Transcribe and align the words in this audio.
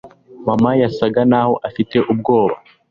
mama 0.47 0.71
yasaga 0.81 1.21
naho 1.31 1.53
afite 1.67 1.97
ubwoba 2.11 2.55